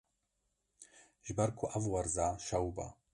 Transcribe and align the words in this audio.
ji 1.25 1.31
ber 1.39 1.49
ku 1.57 1.65
ev 1.77 1.83
werza 1.93 2.27
şewb 2.47 2.77
e 2.87 2.87